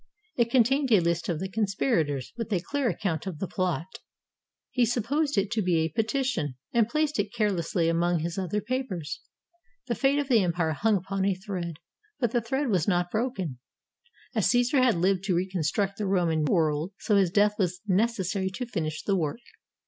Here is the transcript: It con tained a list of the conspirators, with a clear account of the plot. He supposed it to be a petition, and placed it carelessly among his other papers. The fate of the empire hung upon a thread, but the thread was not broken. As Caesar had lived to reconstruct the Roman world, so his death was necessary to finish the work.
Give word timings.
It 0.35 0.51
con 0.51 0.63
tained 0.63 0.91
a 0.91 0.99
list 0.99 1.29
of 1.29 1.39
the 1.39 1.47
conspirators, 1.47 2.33
with 2.35 2.51
a 2.51 2.59
clear 2.59 2.89
account 2.89 3.27
of 3.27 3.37
the 3.37 3.47
plot. 3.47 3.85
He 4.71 4.83
supposed 4.83 5.37
it 5.37 5.51
to 5.51 5.61
be 5.61 5.77
a 5.77 5.89
petition, 5.89 6.55
and 6.73 6.89
placed 6.89 7.19
it 7.19 7.31
carelessly 7.31 7.87
among 7.87 8.17
his 8.21 8.35
other 8.39 8.61
papers. 8.61 9.21
The 9.85 9.93
fate 9.93 10.17
of 10.17 10.27
the 10.27 10.41
empire 10.43 10.71
hung 10.73 10.97
upon 10.97 11.23
a 11.23 11.35
thread, 11.35 11.75
but 12.19 12.31
the 12.31 12.41
thread 12.41 12.69
was 12.69 12.87
not 12.87 13.11
broken. 13.11 13.59
As 14.33 14.49
Caesar 14.49 14.81
had 14.81 14.95
lived 14.95 15.23
to 15.25 15.35
reconstruct 15.35 15.99
the 15.99 16.07
Roman 16.07 16.45
world, 16.45 16.93
so 16.97 17.15
his 17.15 17.29
death 17.29 17.53
was 17.59 17.81
necessary 17.85 18.49
to 18.55 18.65
finish 18.65 19.03
the 19.03 19.15
work. 19.15 19.41